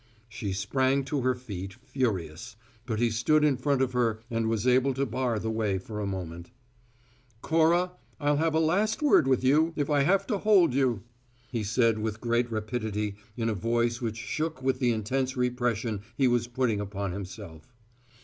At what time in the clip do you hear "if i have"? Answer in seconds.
9.75-10.25